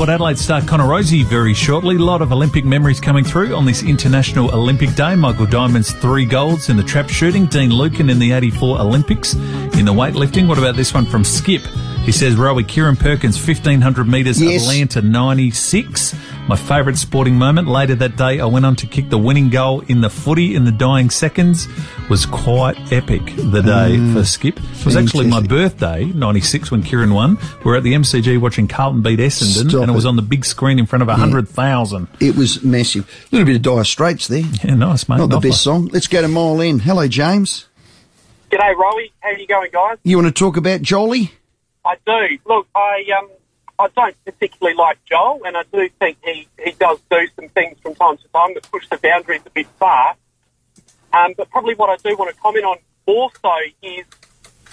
Port 0.00 0.08
Adelaide 0.08 0.38
star 0.38 0.62
uh, 0.62 0.64
Connor 0.64 0.84
Rozee 0.84 1.26
very 1.26 1.52
shortly. 1.52 1.96
A 1.96 1.98
lot 1.98 2.22
of 2.22 2.32
Olympic 2.32 2.64
memories 2.64 2.98
coming 2.98 3.22
through 3.22 3.54
on 3.54 3.66
this 3.66 3.82
International 3.82 4.50
Olympic 4.54 4.94
Day. 4.94 5.14
Michael 5.14 5.44
Diamond's 5.44 5.92
three 5.92 6.24
golds 6.24 6.70
in 6.70 6.78
the 6.78 6.82
trap 6.82 7.10
shooting. 7.10 7.44
Dean 7.44 7.68
Lukin 7.68 8.08
in 8.08 8.18
the 8.18 8.32
84 8.32 8.80
Olympics 8.80 9.34
in 9.34 9.84
the 9.84 9.92
weightlifting. 9.92 10.48
What 10.48 10.56
about 10.56 10.74
this 10.74 10.94
one 10.94 11.04
from 11.04 11.22
Skip? 11.22 11.60
He 12.10 12.18
says, 12.18 12.34
Rowie 12.34 12.66
Kieran 12.66 12.96
Perkins, 12.96 13.36
1500 13.36 14.04
metres, 14.04 14.42
Yes. 14.42 14.62
Atlanta 14.62 15.00
96. 15.00 16.12
My 16.48 16.56
favourite 16.56 16.98
sporting 16.98 17.36
moment. 17.36 17.68
Later 17.68 17.94
that 17.94 18.16
day, 18.16 18.40
I 18.40 18.46
went 18.46 18.66
on 18.66 18.74
to 18.76 18.88
kick 18.88 19.10
the 19.10 19.16
winning 19.16 19.48
goal 19.48 19.82
in 19.86 20.00
the 20.00 20.10
footy 20.10 20.56
in 20.56 20.64
the 20.64 20.72
dying 20.72 21.08
seconds. 21.08 21.68
Was 22.08 22.26
quite 22.26 22.92
epic 22.92 23.24
the 23.36 23.62
day 23.62 23.96
mm. 23.96 24.12
for 24.12 24.24
Skip. 24.24 24.58
It 24.58 24.84
was 24.84 24.96
actually 24.96 25.28
my 25.28 25.40
birthday, 25.40 26.06
96, 26.06 26.72
when 26.72 26.82
Kieran 26.82 27.14
won. 27.14 27.38
We 27.64 27.70
were 27.70 27.76
at 27.76 27.84
the 27.84 27.92
MCG 27.92 28.40
watching 28.40 28.66
Carlton 28.66 29.02
beat 29.02 29.20
Essendon, 29.20 29.70
Stop 29.70 29.82
and 29.82 29.90
it 29.92 29.94
was 29.94 30.04
on 30.04 30.16
the 30.16 30.22
big 30.22 30.44
screen 30.44 30.80
in 30.80 30.86
front 30.86 31.02
of 31.02 31.08
100,000. 31.08 32.08
It 32.18 32.34
was 32.34 32.64
massive. 32.64 33.08
A 33.30 33.36
little 33.36 33.46
bit 33.46 33.54
of 33.54 33.62
Dire 33.62 33.84
Straits 33.84 34.26
there. 34.26 34.42
Yeah, 34.64 34.74
nice, 34.74 35.08
mate. 35.08 35.18
Not 35.18 35.30
the 35.30 35.36
Offer. 35.36 35.46
best 35.46 35.62
song. 35.62 35.86
Let's 35.92 36.08
go 36.08 36.22
to 36.22 36.26
Mile 36.26 36.60
End. 36.60 36.82
Hello, 36.82 37.06
James. 37.06 37.68
G'day, 38.50 38.74
Rowie. 38.74 39.12
How 39.20 39.28
are 39.28 39.38
you 39.38 39.46
going, 39.46 39.70
guys? 39.70 39.98
You 40.02 40.16
want 40.16 40.26
to 40.26 40.36
talk 40.36 40.56
about 40.56 40.82
Jolie? 40.82 41.30
I 41.84 41.96
do. 42.06 42.38
Look, 42.46 42.68
I 42.74 43.04
um, 43.18 43.30
I 43.78 43.88
don't 43.96 44.24
particularly 44.24 44.76
like 44.76 44.98
Joel, 45.04 45.40
and 45.44 45.56
I 45.56 45.62
do 45.72 45.88
think 45.98 46.18
he, 46.22 46.46
he 46.62 46.72
does 46.72 46.98
do 47.10 47.26
some 47.36 47.48
things 47.48 47.78
from 47.82 47.94
time 47.94 48.18
to 48.18 48.28
time 48.28 48.54
that 48.54 48.70
push 48.70 48.86
the 48.88 48.98
boundaries 48.98 49.42
a 49.46 49.50
bit 49.50 49.66
far. 49.78 50.16
Um, 51.12 51.34
but 51.36 51.50
probably 51.50 51.74
what 51.74 51.88
I 51.88 51.96
do 51.96 52.14
want 52.16 52.34
to 52.34 52.40
comment 52.40 52.64
on 52.64 52.76
also 53.06 53.54
is 53.82 54.04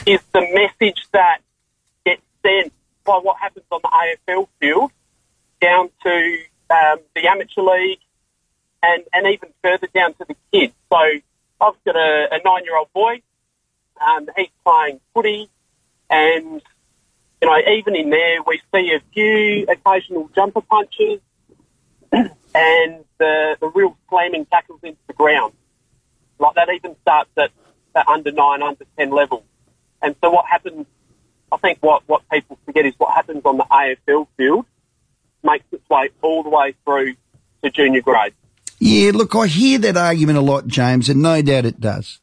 is 0.06 0.20
the 0.34 0.42
message 0.54 1.08
that 1.12 1.40
gets 2.06 2.22
sent 2.44 2.74
by 3.06 3.18
what 3.18 3.38
happens 3.40 3.66
on 3.72 3.80
the 3.82 3.90
AFL 4.30 4.48
field 4.60 4.92
down 5.62 5.90
to 6.04 6.38
um, 6.70 7.00
the 7.16 7.28
amateur 7.28 7.62
league 7.62 8.00
and, 8.84 9.04
and 9.14 9.28
even 9.28 9.50
further 9.64 9.88
down 9.94 10.14
to 10.16 10.26
the 10.28 10.36
kids. 10.52 10.74
So 10.90 10.98
I've 10.98 11.84
got 11.84 11.96
a, 11.96 12.28
a 12.32 12.40
nine 12.44 12.64
year 12.66 12.78
old 12.78 12.92
boy. 12.94 13.22
Um, 14.00 14.28
he's 14.38 14.50
playing 14.64 15.00
footy, 15.14 15.50
and 16.10 16.62
you 17.42 17.48
know, 17.48 17.58
even 17.72 17.96
in 17.96 18.10
there, 18.10 18.42
we 18.46 18.62
see 18.74 18.94
a 18.94 19.02
few 19.14 19.68
occasional 19.70 20.30
jumper 20.34 20.62
punches 20.62 21.22
and 22.12 23.06
the, 23.20 23.58
the 23.60 23.72
real 23.74 23.98
slamming 24.10 24.46
tackles 24.46 24.80
into 24.84 25.00
the 25.08 25.14
ground. 25.14 25.54
Like 26.40 26.56
that 26.56 26.70
even 26.74 26.96
starts 27.02 27.30
at, 27.38 27.52
at 27.96 28.08
under 28.08 28.32
nine, 28.32 28.64
under 28.64 28.86
10 28.98 29.12
level. 29.12 29.44
And 30.02 30.16
so 30.22 30.32
what 30.32 30.46
happens, 30.50 30.86
I 31.52 31.58
think 31.58 31.80
what, 31.82 32.04
what 32.08 32.24
people 32.30 32.58
forget 32.66 32.86
is 32.86 32.94
what 32.98 33.14
happens 33.14 33.42
on 33.46 33.58
the 33.58 33.66
AFL 33.66 34.28
field 34.38 34.66
makes 35.44 35.66
its 35.72 35.88
way 35.90 36.10
all 36.22 36.44
the 36.44 36.50
way 36.50 36.76
through 36.86 37.16
to 37.64 37.70
junior 37.70 38.02
grade. 38.02 38.34
Yeah, 38.80 39.12
look, 39.14 39.36
I 39.36 39.48
hear 39.48 39.80
that 39.80 39.98
argument 39.98 40.38
a 40.38 40.42
lot, 40.42 40.68
James, 40.68 41.10
and 41.10 41.22
no 41.22 41.42
doubt 41.42 41.66
it 41.66 41.80
does. 41.80 42.20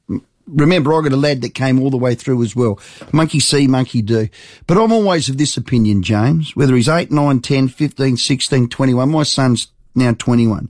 Remember, 0.46 0.92
I 0.92 1.02
got 1.02 1.12
a 1.12 1.16
lad 1.16 1.40
that 1.42 1.54
came 1.54 1.80
all 1.80 1.90
the 1.90 1.96
way 1.96 2.14
through 2.14 2.42
as 2.42 2.54
well. 2.54 2.78
Monkey 3.12 3.40
see, 3.40 3.66
monkey 3.66 4.02
do. 4.02 4.28
But 4.66 4.76
I'm 4.76 4.92
always 4.92 5.28
of 5.28 5.38
this 5.38 5.56
opinion, 5.56 6.02
James, 6.02 6.54
whether 6.54 6.74
he's 6.74 6.88
8, 6.88 7.10
9, 7.10 7.40
10, 7.40 7.68
15, 7.68 8.16
16, 8.16 8.68
21. 8.68 9.10
My 9.10 9.22
son's 9.22 9.68
now 9.94 10.12
21. 10.12 10.68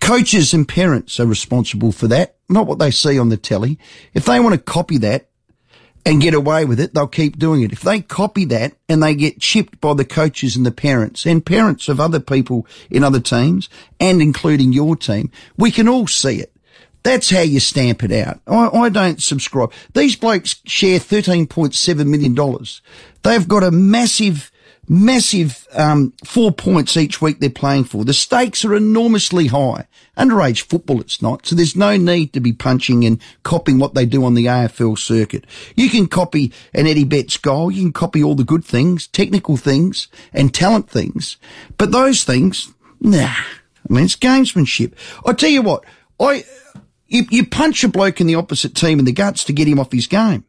Coaches 0.00 0.54
and 0.54 0.66
parents 0.66 1.20
are 1.20 1.26
responsible 1.26 1.92
for 1.92 2.08
that, 2.08 2.36
not 2.48 2.66
what 2.66 2.78
they 2.78 2.90
see 2.90 3.18
on 3.18 3.28
the 3.28 3.36
telly. 3.36 3.78
If 4.14 4.24
they 4.24 4.40
want 4.40 4.54
to 4.54 4.60
copy 4.60 4.98
that 4.98 5.28
and 6.06 6.22
get 6.22 6.34
away 6.34 6.64
with 6.64 6.80
it, 6.80 6.94
they'll 6.94 7.06
keep 7.06 7.38
doing 7.38 7.62
it. 7.62 7.72
If 7.72 7.82
they 7.82 8.00
copy 8.00 8.44
that 8.46 8.72
and 8.88 9.02
they 9.02 9.14
get 9.14 9.40
chipped 9.40 9.80
by 9.80 9.94
the 9.94 10.04
coaches 10.04 10.56
and 10.56 10.64
the 10.64 10.70
parents 10.70 11.26
and 11.26 11.44
parents 11.44 11.88
of 11.88 12.00
other 12.00 12.20
people 12.20 12.66
in 12.90 13.04
other 13.04 13.20
teams 13.20 13.68
and 14.00 14.22
including 14.22 14.72
your 14.72 14.96
team, 14.96 15.30
we 15.56 15.70
can 15.70 15.88
all 15.88 16.06
see 16.06 16.38
it. 16.38 16.52
That's 17.02 17.30
how 17.30 17.40
you 17.40 17.60
stamp 17.60 18.02
it 18.02 18.12
out. 18.12 18.40
I, 18.46 18.68
I 18.68 18.88
don't 18.88 19.22
subscribe. 19.22 19.72
These 19.94 20.16
blokes 20.16 20.60
share 20.64 20.98
$13.7 20.98 22.06
million. 22.06 22.66
They've 23.22 23.48
got 23.48 23.62
a 23.62 23.70
massive, 23.70 24.50
massive, 24.88 25.66
um, 25.74 26.12
four 26.24 26.52
points 26.52 26.96
each 26.96 27.22
week 27.22 27.38
they're 27.38 27.50
playing 27.50 27.84
for. 27.84 28.04
The 28.04 28.12
stakes 28.12 28.64
are 28.64 28.74
enormously 28.74 29.46
high. 29.46 29.86
Underage 30.16 30.62
football, 30.62 31.00
it's 31.00 31.22
not. 31.22 31.46
So 31.46 31.54
there's 31.54 31.76
no 31.76 31.96
need 31.96 32.32
to 32.32 32.40
be 32.40 32.52
punching 32.52 33.04
and 33.04 33.22
copying 33.44 33.78
what 33.78 33.94
they 33.94 34.04
do 34.04 34.24
on 34.24 34.34
the 34.34 34.46
AFL 34.46 34.98
circuit. 34.98 35.44
You 35.76 35.88
can 35.88 36.08
copy 36.08 36.52
an 36.74 36.88
Eddie 36.88 37.04
Betts 37.04 37.36
goal. 37.36 37.70
You 37.70 37.82
can 37.82 37.92
copy 37.92 38.22
all 38.22 38.34
the 38.34 38.44
good 38.44 38.64
things, 38.64 39.06
technical 39.06 39.56
things 39.56 40.08
and 40.32 40.52
talent 40.52 40.90
things. 40.90 41.36
But 41.76 41.92
those 41.92 42.24
things, 42.24 42.72
nah. 43.00 43.34
I 43.88 43.94
mean, 43.94 44.04
it's 44.04 44.16
gamesmanship. 44.16 44.92
I 45.24 45.32
tell 45.32 45.50
you 45.50 45.62
what, 45.62 45.84
I, 46.20 46.44
you, 47.08 47.24
you 47.30 47.46
punch 47.46 47.82
a 47.82 47.88
bloke 47.88 48.20
in 48.20 48.26
the 48.26 48.36
opposite 48.36 48.74
team 48.74 48.98
in 48.98 49.04
the 49.04 49.12
guts 49.12 49.44
to 49.44 49.52
get 49.52 49.66
him 49.66 49.80
off 49.80 49.92
his 49.92 50.06
game. 50.06 50.44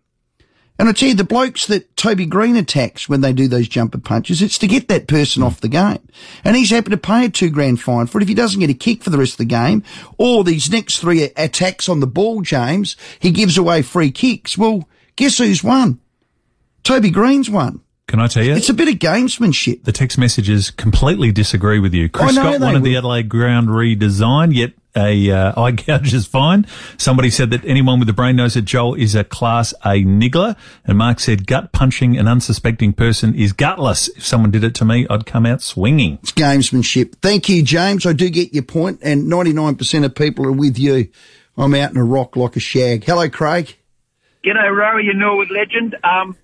And 0.77 0.87
I 0.87 0.93
tell 0.93 1.09
you, 1.09 1.15
the 1.15 1.25
blokes 1.25 1.65
that 1.65 1.97
Toby 1.97 2.25
Greene 2.25 2.55
attacks 2.55 3.09
when 3.09 3.19
they 3.19 3.33
do 3.33 3.49
those 3.49 3.67
jumper 3.67 3.97
punches, 3.97 4.41
it's 4.41 4.57
to 4.59 4.67
get 4.67 4.87
that 4.87 5.09
person 5.09 5.43
off 5.43 5.59
the 5.59 5.67
game. 5.67 6.07
And 6.45 6.55
he's 6.55 6.69
happy 6.69 6.91
to 6.91 6.97
pay 6.97 7.25
a 7.25 7.29
two 7.29 7.49
grand 7.49 7.81
fine 7.81 8.07
for 8.07 8.17
it 8.17 8.21
if 8.21 8.29
he 8.29 8.33
doesn't 8.33 8.61
get 8.61 8.69
a 8.69 8.73
kick 8.73 9.03
for 9.03 9.09
the 9.09 9.17
rest 9.17 9.33
of 9.33 9.39
the 9.39 9.45
game. 9.45 9.83
Or 10.17 10.45
these 10.45 10.71
next 10.71 10.99
three 10.99 11.23
attacks 11.35 11.89
on 11.89 11.99
the 11.99 12.07
ball, 12.07 12.41
James, 12.41 12.95
he 13.19 13.31
gives 13.31 13.57
away 13.57 13.81
free 13.81 14.09
kicks. 14.09 14.57
Well, 14.57 14.87
guess 15.17 15.37
who's 15.37 15.65
won? 15.65 15.99
Toby 16.83 17.09
Greene's 17.09 17.49
won. 17.49 17.81
Can 18.09 18.19
I 18.19 18.25
tell 18.25 18.43
you? 18.43 18.55
It's 18.55 18.69
a 18.69 18.73
bit 18.73 18.87
of 18.87 18.95
gamesmanship. 18.95 19.83
the 19.83 19.91
text 19.91 20.17
messages 20.17 20.71
completely 20.71 21.31
disagree 21.31 21.77
with 21.77 21.93
you. 21.93 22.09
Chris 22.09 22.31
I 22.31 22.41
know 22.41 22.49
Scott 22.49 22.59
they 22.59 22.65
wanted 22.65 22.83
the. 22.83 22.97
Adelaide 22.97 23.29
ground 23.29 23.69
redesigned, 23.69 24.55
yet 24.55 24.73
a 24.97 25.29
uh, 25.29 25.61
eye 25.61 25.71
gouge 25.73 26.11
is 26.15 26.25
fine. 26.25 26.65
Somebody 26.97 27.29
said 27.29 27.51
that 27.51 27.63
anyone 27.65 27.99
with 27.99 28.07
the 28.07 28.13
brain 28.13 28.35
knows 28.35 28.55
that 28.55 28.63
Joel 28.63 28.95
is 28.95 29.13
a 29.13 29.23
class 29.23 29.75
A 29.85 30.03
niggler, 30.03 30.57
and 30.85 30.97
Mark 30.97 31.19
said 31.19 31.45
gut 31.45 31.71
punching 31.71 32.17
an 32.17 32.27
unsuspecting 32.27 32.93
person 32.93 33.35
is 33.35 33.53
gutless. 33.53 34.07
If 34.07 34.25
someone 34.25 34.49
did 34.49 34.63
it 34.63 34.73
to 34.75 34.85
me, 34.85 35.05
I'd 35.07 35.27
come 35.27 35.45
out 35.45 35.61
swinging. 35.61 36.17
It's 36.23 36.31
gamesmanship. 36.31 37.13
Thank 37.21 37.47
you, 37.47 37.61
James. 37.61 38.07
I 38.07 38.13
do 38.13 38.27
get 38.31 38.55
your 38.55 38.63
point, 38.63 39.01
and 39.03 39.31
99% 39.31 40.03
of 40.03 40.15
people 40.15 40.47
are 40.47 40.51
with 40.51 40.79
you. 40.79 41.09
I'm 41.55 41.75
out 41.75 41.91
in 41.91 41.97
a 41.97 42.03
rock 42.03 42.35
like 42.35 42.55
a 42.55 42.59
shag. 42.59 43.03
Hello, 43.03 43.29
Craig. 43.29 43.75
G'day, 44.43 44.71
Rowie, 44.71 45.03
you 45.03 45.13
Norwood 45.13 45.51
legend. 45.51 45.95
Um, 46.03 46.35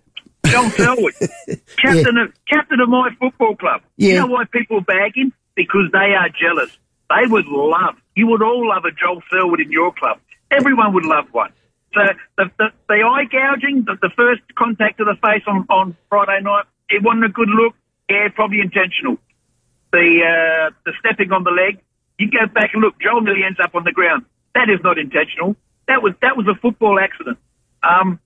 John 0.46 0.72
Selwood, 0.72 1.14
captain 1.78 2.18
of 2.18 2.34
captain 2.50 2.80
of 2.80 2.90
my 2.90 3.10
football 3.20 3.56
club. 3.56 3.82
Yeah. 3.98 4.14
You 4.14 4.20
know 4.22 4.28
why 4.28 4.46
people 4.46 4.82
bag 4.82 5.16
him? 5.16 5.34
Because 5.56 5.90
they 5.92 6.14
are 6.14 6.30
jealous. 6.30 6.78
They 7.10 7.28
would 7.28 7.48
love. 7.48 7.96
You 8.16 8.28
would 8.28 8.42
all 8.42 8.68
love 8.68 8.86
a 8.86 8.92
Joel 8.92 9.22
Selwood 9.32 9.62
in 9.62 9.72
your 9.72 9.94
club. 9.94 10.20
Everyone 10.52 10.94
would 10.94 11.06
love 11.06 11.26
one. 11.32 11.52
So 11.94 12.02
the 12.38 12.52
the, 12.58 12.68
the 12.88 13.04
eye 13.04 13.26
gouging, 13.32 13.86
the, 13.86 13.98
the 14.02 14.10
first 14.16 14.42
contact 14.56 15.00
of 15.00 15.08
the 15.08 15.16
face 15.16 15.44
on, 15.48 15.66
on 15.70 15.96
Friday 16.10 16.42
night, 16.42 16.66
it 16.90 17.04
wasn't 17.04 17.26
a 17.26 17.30
good 17.30 17.50
look. 17.50 17.76
Yeah, 18.10 18.28
probably 18.34 18.60
intentional. 18.60 19.18
The 19.92 20.22
uh, 20.22 20.72
the 20.86 20.94
stepping 21.00 21.32
on 21.32 21.44
the 21.44 21.52
leg, 21.52 21.80
you 22.20 22.30
go 22.30 22.46
back 22.54 22.72
and 22.74 22.82
look. 22.82 23.00
Joel 23.00 23.22
nearly 23.22 23.44
ends 23.44 23.60
up 23.64 23.76
on 23.76 23.84
the 23.84 23.92
ground. 23.92 24.26
That 24.54 24.70
is 24.70 24.80
not 24.84 24.98
intentional. 24.98 25.56
That 25.88 26.02
was 26.02 26.14
that 26.22 26.36
was 26.36 26.48
a 26.48 26.56
football 26.56 27.00
accident. 27.00 27.38
Um, 27.84 28.20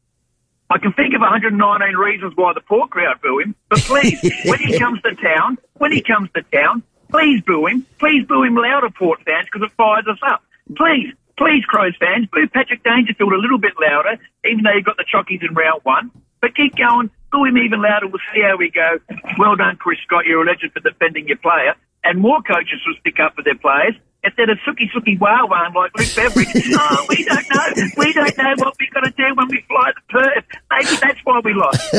I 0.71 0.77
can 0.77 0.93
think 0.93 1.15
of 1.15 1.21
119 1.21 1.95
reasons 1.95 2.33
why 2.35 2.53
the 2.53 2.61
poor 2.61 2.87
crowd 2.87 3.21
boo 3.21 3.39
him, 3.39 3.55
but 3.69 3.79
please, 3.79 4.21
when 4.45 4.59
he 4.59 4.77
comes 4.83 5.01
to 5.01 5.15
town, 5.15 5.57
when 5.77 5.91
he 5.91 6.01
comes 6.01 6.29
to 6.35 6.43
town, 6.43 6.83
please 7.09 7.41
boo 7.41 7.65
him. 7.65 7.87
Please 7.97 8.25
boo 8.27 8.43
him 8.43 8.55
louder, 8.55 8.89
Port 8.91 9.19
fans, 9.25 9.47
because 9.51 9.65
it 9.65 9.75
fires 9.75 10.05
us 10.07 10.19
up. 10.27 10.43
Please, 10.77 11.11
please, 11.37 11.65
Crows 11.65 11.95
fans, 11.99 12.27
boo 12.31 12.47
Patrick 12.47 12.83
Dangerfield 12.83 13.33
a 13.33 13.37
little 13.37 13.57
bit 13.57 13.73
louder, 13.81 14.21
even 14.45 14.63
though 14.63 14.73
you've 14.73 14.85
got 14.85 14.97
the 14.97 15.05
chockies 15.11 15.41
in 15.41 15.55
round 15.55 15.81
one. 15.83 16.11
But 16.39 16.55
keep 16.55 16.75
going, 16.75 17.09
boo 17.31 17.45
him 17.45 17.57
even 17.57 17.81
louder. 17.81 18.07
We'll 18.07 18.21
see 18.33 18.41
how 18.41 18.55
we 18.55 18.69
go. 18.69 18.99
Well 19.39 19.55
done, 19.55 19.77
Chris 19.77 19.97
Scott. 20.05 20.25
You're 20.25 20.43
a 20.43 20.45
legend 20.45 20.73
for 20.73 20.81
defending 20.81 21.27
your 21.27 21.37
player. 21.37 21.73
And 22.03 22.19
more 22.19 22.41
coaches 22.43 22.79
will 22.85 22.95
stick 23.01 23.19
up 23.19 23.35
for 23.35 23.41
their 23.43 23.57
players 23.57 23.95
instead 24.29 24.49
of 24.49 24.57
suki 24.59 24.89
sookie 24.91 25.19
wow 25.19 25.47
wow 25.47 25.71
like 25.75 25.91
Luke 25.97 26.15
Beveridge. 26.15 26.47
oh, 26.73 27.05
we 27.09 27.23
don't 27.25 27.49
know. 27.49 27.87
We 27.97 28.13
don't 28.13 28.37
know 28.37 28.53
what 28.57 28.75
we've 28.79 28.91
got 28.91 29.01
to 29.01 29.11
do 29.11 29.35
when 29.35 29.47
we 29.49 29.63
fly 29.67 29.91
to 29.91 30.01
Perth. 30.09 30.45
Maybe 30.71 30.95
that's 31.01 31.19
why 31.23 31.41
we 31.43 31.53
lost. 31.53 31.95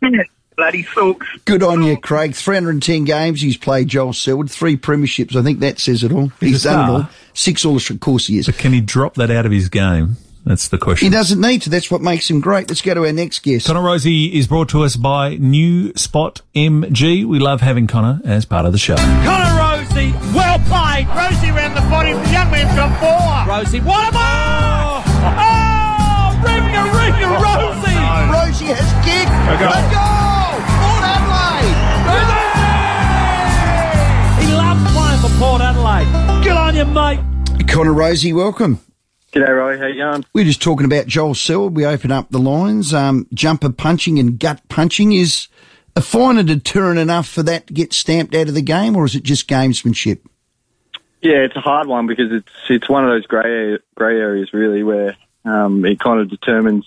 Bloody 0.56 0.84
sooks. 0.84 1.26
Good 1.46 1.64
on 1.64 1.82
you, 1.82 1.96
Craig. 1.96 2.34
310 2.34 3.04
games 3.04 3.40
he's 3.40 3.56
played, 3.56 3.88
Joel 3.88 4.12
Selwood. 4.12 4.48
Three 4.48 4.76
premierships. 4.76 5.34
I 5.34 5.42
think 5.42 5.58
that 5.58 5.80
says 5.80 6.04
it 6.04 6.12
all. 6.12 6.28
He's 6.38 6.64
a 6.64 6.68
done 6.68 6.88
it 6.88 6.92
all. 6.92 7.08
Six 7.32 7.64
all, 7.64 7.76
of 7.76 8.00
course 8.00 8.28
he 8.28 8.38
is. 8.38 8.46
But 8.46 8.58
can 8.58 8.72
he 8.72 8.80
drop 8.80 9.14
that 9.14 9.32
out 9.32 9.46
of 9.46 9.52
his 9.52 9.68
game? 9.68 10.16
That's 10.44 10.68
the 10.68 10.78
question. 10.78 11.06
He 11.06 11.10
doesn't 11.10 11.40
need 11.40 11.62
to. 11.62 11.70
That's 11.70 11.90
what 11.90 12.02
makes 12.02 12.28
him 12.28 12.40
great. 12.40 12.68
Let's 12.68 12.82
go 12.82 12.94
to 12.94 13.06
our 13.06 13.12
next 13.12 13.42
guest. 13.42 13.66
Connor 13.66 13.80
Rozee 13.80 14.32
is 14.32 14.46
brought 14.46 14.68
to 14.70 14.84
us 14.84 14.94
by 14.94 15.36
New 15.36 15.94
Spot 15.94 16.40
MG. 16.54 17.24
We 17.24 17.38
love 17.38 17.62
having 17.62 17.86
Connor 17.86 18.20
as 18.24 18.44
part 18.44 18.66
of 18.66 18.72
the 18.72 18.78
show. 18.78 18.96
Connor 18.96 19.58
Rozee, 19.58 20.12
well 20.34 20.58
played. 20.60 21.06
Rozee 21.06 21.33
in 22.54 22.68
for 22.68 22.88
four. 23.02 23.44
Rozee, 23.50 23.82
what 23.84 24.08
a 24.08 24.12
ball! 24.12 25.02
Oh, 25.06 25.44
oh 25.44 26.38
ring 26.46 26.64
a 26.74 26.84
ring 26.94 27.18
a 27.22 27.28
Rosie! 27.42 27.94
No. 27.94 28.32
Rozee 28.32 28.70
has 28.74 28.90
kicked 29.04 29.34
a 29.50 29.56
goal. 29.58 29.74
A 29.74 29.82
goal. 29.92 30.54
Port 30.80 31.04
Adelaide. 31.14 31.78
He 34.40 34.46
loves 34.54 34.84
playing 34.92 35.20
for 35.20 35.32
Port 35.38 35.60
Adelaide. 35.60 36.08
Good 36.44 36.56
on 36.56 36.74
you, 36.76 36.84
mate. 36.84 37.20
Connor 37.68 37.92
Rozee, 37.92 38.34
welcome. 38.34 38.80
G'day, 39.32 39.48
Roy. 39.48 39.76
How 39.78 39.86
you 39.86 39.96
going? 39.96 40.24
We're 40.32 40.44
just 40.44 40.62
talking 40.62 40.86
about 40.86 41.08
Joel 41.08 41.34
Selwood. 41.34 41.74
We 41.74 41.84
open 41.84 42.12
up 42.12 42.30
the 42.30 42.38
lines. 42.38 42.94
Um, 42.94 43.26
jumper 43.34 43.70
punching 43.70 44.20
and 44.20 44.38
gut 44.38 44.60
punching 44.68 45.10
is 45.10 45.48
a 45.96 46.00
finer 46.00 46.44
deterrent 46.44 47.00
enough 47.00 47.28
for 47.28 47.42
that 47.42 47.66
to 47.66 47.74
get 47.74 47.92
stamped 47.92 48.34
out 48.34 48.46
of 48.46 48.54
the 48.54 48.62
game, 48.62 48.94
or 48.94 49.04
is 49.04 49.16
it 49.16 49.24
just 49.24 49.48
gamesmanship? 49.48 50.20
Yeah, 51.24 51.38
it's 51.38 51.56
a 51.56 51.60
hard 51.60 51.88
one 51.88 52.06
because 52.06 52.30
it's 52.30 52.52
it's 52.68 52.86
one 52.86 53.02
of 53.02 53.10
those 53.10 53.26
grey 53.26 53.78
grey 53.94 54.18
areas 54.18 54.52
really 54.52 54.82
where 54.82 55.16
um, 55.46 55.82
it 55.86 55.98
kind 55.98 56.20
of 56.20 56.28
determines 56.28 56.84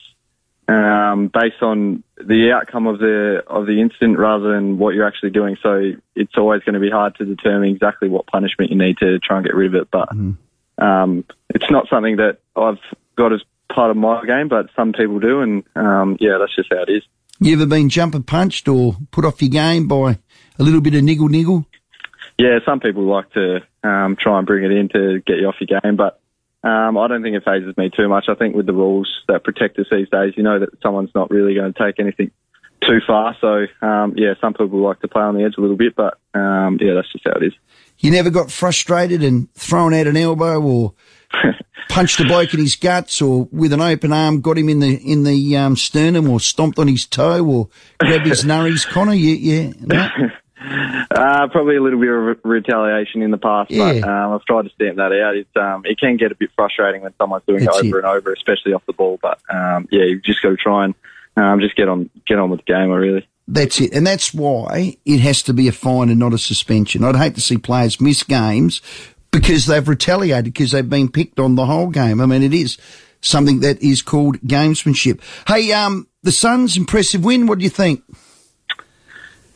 um, 0.68 1.32
based 1.34 1.64
on 1.64 2.04
the 2.24 2.52
outcome 2.52 2.86
of 2.86 3.00
the 3.00 3.44
of 3.48 3.66
the 3.66 3.82
incident 3.82 4.20
rather 4.20 4.54
than 4.54 4.78
what 4.78 4.94
you're 4.94 5.08
actually 5.08 5.32
doing. 5.32 5.58
So 5.64 5.94
it's 6.16 6.38
always 6.38 6.62
going 6.62 6.76
to 6.76 6.80
be 6.80 6.92
hard 6.92 7.16
to 7.16 7.26
determine 7.26 7.70
exactly 7.70 8.10
what 8.10 8.28
punishment 8.28 8.70
you 8.70 8.78
need 8.78 9.00
to 9.00 9.18
try 9.18 9.38
and 9.38 9.46
get 9.46 9.56
rid 9.56 9.74
of 9.74 9.82
it. 9.82 9.88
But 9.90 10.10
mm. 10.10 10.38
um, 10.78 11.26
it's 11.50 11.72
not 11.72 11.90
something 11.90 12.18
that 12.18 12.38
I've 12.56 12.78
got 13.16 13.34
as 13.34 13.42
part 13.74 13.90
of 13.90 13.98
my 13.98 14.24
game, 14.24 14.50
but 14.50 14.70
some 14.76 14.94
people 14.94 15.20
do, 15.20 15.42
and 15.42 15.64
um, 15.76 16.16
yeah, 16.20 16.38
that's 16.40 16.56
just 16.56 16.70
how 16.72 16.84
it 16.84 16.90
is. 16.90 17.02
You 17.40 17.56
ever 17.56 17.66
been 17.66 17.90
jumper 17.90 18.20
punched 18.20 18.68
or 18.68 18.98
put 19.10 19.26
off 19.26 19.42
your 19.42 19.50
game 19.50 19.88
by 19.88 20.20
a 20.60 20.64
little 20.64 20.82
bit 20.82 20.94
of 20.94 21.02
niggle 21.02 21.28
niggle? 21.28 21.66
Yeah, 22.38 22.60
some 22.66 22.80
people 22.80 23.04
like 23.04 23.32
to 23.32 23.62
um, 23.84 24.16
try 24.20 24.38
and 24.38 24.46
bring 24.46 24.64
it 24.64 24.72
in 24.72 24.90
to 24.90 25.22
get 25.26 25.38
you 25.38 25.48
off 25.48 25.56
your 25.60 25.80
game, 25.82 25.96
but 25.96 26.20
um, 26.64 26.98
I 26.98 27.08
don't 27.08 27.24
think 27.24 27.36
it 27.36 27.44
phases 27.44 27.76
me 27.78 27.90
too 27.90 28.08
much. 28.08 28.26
I 28.30 28.36
think 28.36 28.56
with 28.56 28.66
the 28.66 28.74
rules 28.74 29.10
that 29.28 29.44
protect 29.44 29.80
us 29.80 29.88
these 29.92 30.10
days, 30.10 30.34
you 30.38 30.44
know 30.44 30.60
that 30.60 30.70
someone's 30.82 31.12
not 31.16 31.32
really 31.32 31.56
going 31.56 31.74
to 31.74 31.80
take 31.80 32.00
anything 32.00 32.32
too 32.82 33.00
far. 33.06 33.36
So, 33.42 33.66
um, 33.82 34.14
yeah, 34.16 34.34
some 34.40 34.54
people 34.54 34.80
like 34.80 35.00
to 35.02 35.08
play 35.08 35.22
on 35.22 35.36
the 35.36 35.44
edge 35.44 35.56
a 35.58 35.62
little 35.62 35.76
bit, 35.76 35.96
but 35.96 36.20
um, 36.34 36.78
yeah, 36.80 36.94
that's 36.94 37.12
just 37.12 37.26
how 37.26 37.40
it 37.40 37.44
is. 37.44 37.54
You 38.00 38.12
never 38.12 38.30
got 38.30 38.52
frustrated 38.52 39.24
and 39.24 39.52
thrown 39.56 39.94
out 39.94 40.08
an 40.08 40.18
elbow 40.18 40.62
or 40.62 40.94
punched 41.90 42.20
a 42.20 42.26
bloke 42.26 42.54
in 42.54 42.60
his 42.60 42.76
guts 42.76 43.22
or 43.22 43.48
with 43.52 43.74
an 43.74 43.82
open 43.82 44.14
arm 44.14 44.42
got 44.42 44.58
him 44.58 44.70
in 44.70 44.80
the 44.80 44.98
in 44.98 45.24
the 45.24 45.58
um, 45.58 45.76
sternum 45.76 46.30
or 46.30 46.40
stomped 46.40 46.78
on 46.78 46.88
his 46.88 47.06
toe 47.06 47.44
or 47.44 47.70
grabbed 48.00 48.28
his 48.28 48.44
nurries, 48.46 48.86
Connor? 48.86 49.14
Yeah, 49.14 49.34
yeah. 49.66 49.74
No? 49.82 50.10
Uh, 50.60 51.48
probably 51.50 51.76
a 51.76 51.82
little 51.82 52.00
bit 52.00 52.10
of 52.10 52.38
retaliation 52.44 53.22
in 53.22 53.32
the 53.32 53.38
past, 53.38 53.70
yeah. 53.70 54.00
but 54.02 54.04
um, 54.04 54.34
I've 54.34 54.46
tried 54.46 54.64
to 54.64 54.70
stamp 54.70 54.98
that 54.98 55.12
out. 55.12 55.36
It's, 55.36 55.56
um, 55.56 55.84
it 55.86 56.00
can 56.00 56.18
get 56.18 56.32
a 56.32 56.36
bit 56.36 56.50
frustrating 56.56 57.02
when 57.02 57.14
someone's 57.18 57.44
doing 57.48 57.64
That's 57.64 57.78
it 57.78 57.86
over 57.86 58.00
it. 58.00 58.06
and 58.06 58.14
over, 58.14 58.34
especially 58.34 58.74
off 58.74 58.86
the 58.88 58.94
ball. 58.94 59.20
But 59.22 59.40
um, 59.54 59.88
yeah, 59.92 60.04
you've 60.04 60.24
just 60.24 60.42
got 60.42 60.50
to 60.50 60.58
try 60.58 60.86
and 60.86 60.96
um, 61.36 61.60
just 61.60 61.76
get 61.76 61.88
on 61.88 62.10
get 62.28 62.40
on 62.40 62.50
with 62.50 62.62
the 62.66 62.74
game. 62.74 62.90
Really. 62.90 63.28
That's 63.48 63.80
it, 63.80 63.94
and 63.94 64.06
that's 64.06 64.34
why 64.34 64.98
it 65.06 65.20
has 65.20 65.44
to 65.44 65.54
be 65.54 65.68
a 65.68 65.72
fine 65.72 66.10
and 66.10 66.20
not 66.20 66.34
a 66.34 66.38
suspension. 66.38 67.04
I'd 67.04 67.16
hate 67.16 67.36
to 67.36 67.42
see 67.42 67.58
players 67.58 68.02
miss 68.02 68.24
games 68.24 68.82
because 69.32 69.68
they've 69.68 69.88
retaliated 69.88 70.46
because 70.46 70.72
they've 70.72 70.90
been 70.90 71.12
picked 71.12 71.40
on 71.40 71.56
the 71.56 71.66
whole 71.66 71.88
game. 71.88 72.20
I 72.20 72.26
mean, 72.26 72.44
it 72.44 72.54
is 72.54 72.78
something 73.22 73.62
that 73.62 73.82
is 73.82 74.02
called 74.02 74.40
gamesmanship. 74.42 75.22
Hey, 75.48 75.72
um, 75.72 76.08
the 76.24 76.32
Suns' 76.32 76.76
impressive 76.76 77.24
win. 77.24 77.48
What 77.48 77.60
do 77.60 77.64
you 77.64 77.70
think? 77.70 78.04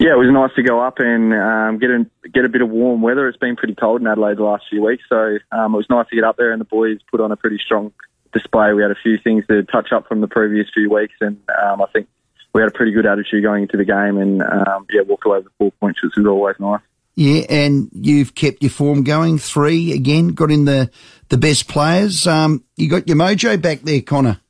Yeah, 0.01 0.13
it 0.13 0.17
was 0.17 0.31
nice 0.31 0.49
to 0.55 0.63
go 0.63 0.81
up 0.81 0.97
and 0.97 1.31
um, 1.31 1.77
get 1.77 1.91
a 1.91 2.07
get 2.27 2.43
a 2.43 2.49
bit 2.49 2.63
of 2.63 2.69
warm 2.71 3.03
weather. 3.03 3.27
It's 3.27 3.37
been 3.37 3.55
pretty 3.55 3.75
cold 3.75 4.01
in 4.01 4.07
Adelaide 4.07 4.37
the 4.37 4.43
last 4.43 4.63
few 4.67 4.83
weeks, 4.83 5.03
so 5.07 5.37
um, 5.51 5.75
it 5.75 5.77
was 5.77 5.85
nice 5.91 6.07
to 6.09 6.15
get 6.15 6.23
up 6.23 6.37
there. 6.37 6.51
And 6.51 6.59
the 6.59 6.65
boys 6.65 6.97
put 7.11 7.21
on 7.21 7.31
a 7.31 7.35
pretty 7.35 7.59
strong 7.63 7.93
display. 8.33 8.73
We 8.73 8.81
had 8.81 8.89
a 8.89 8.95
few 8.95 9.19
things 9.23 9.45
to 9.45 9.61
touch 9.61 9.91
up 9.91 10.07
from 10.07 10.21
the 10.21 10.27
previous 10.27 10.65
few 10.73 10.89
weeks, 10.89 11.13
and 11.21 11.37
um, 11.63 11.83
I 11.83 11.85
think 11.93 12.07
we 12.51 12.63
had 12.63 12.71
a 12.71 12.73
pretty 12.73 12.93
good 12.93 13.05
attitude 13.05 13.43
going 13.43 13.61
into 13.61 13.77
the 13.77 13.85
game. 13.85 14.17
And 14.17 14.41
um, 14.41 14.87
yeah, 14.91 15.01
walked 15.01 15.27
away 15.27 15.37
with 15.37 15.53
four 15.59 15.71
points, 15.73 16.01
which 16.01 16.13
was 16.17 16.25
always 16.25 16.55
nice. 16.59 16.81
Yeah, 17.13 17.43
and 17.47 17.91
you've 17.93 18.33
kept 18.33 18.63
your 18.63 18.71
form 18.71 19.03
going. 19.03 19.37
Three 19.37 19.93
again, 19.93 20.29
got 20.29 20.49
in 20.49 20.65
the 20.65 20.89
the 21.29 21.37
best 21.37 21.67
players. 21.67 22.25
Um, 22.25 22.63
you 22.75 22.89
got 22.89 23.07
your 23.07 23.17
mojo 23.17 23.61
back 23.61 23.81
there, 23.81 24.01
Connor. 24.01 24.41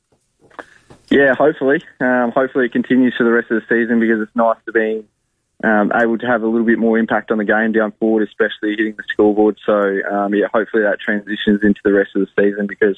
Yeah, 1.09 1.33
hopefully. 1.38 1.83
Um, 2.00 2.31
hopefully 2.31 2.68
it 2.68 2.71
continues 2.71 3.15
for 3.18 3.25
the 3.25 3.31
rest 3.31 3.51
of 3.51 3.62
the 3.62 3.68
season 3.68 4.00
because 4.00 4.21
it's 4.21 4.33
nice 4.33 4.56
to 4.65 4.71
be 4.71 5.06
um, 5.63 5.91
able 5.93 6.17
to 6.17 6.25
have 6.25 6.41
a 6.41 6.47
little 6.47 6.65
bit 6.65 6.79
more 6.79 6.97
impact 6.97 7.31
on 7.31 7.37
the 7.37 7.45
game 7.45 7.71
down 7.71 7.91
forward, 7.93 8.27
especially 8.27 8.71
hitting 8.71 8.95
the 8.95 9.03
scoreboard. 9.11 9.57
So, 9.65 9.73
um, 9.73 10.33
yeah, 10.33 10.47
hopefully 10.51 10.83
that 10.83 10.99
transitions 10.99 11.61
into 11.63 11.79
the 11.83 11.93
rest 11.93 12.11
of 12.15 12.21
the 12.21 12.41
season 12.41 12.67
because 12.67 12.97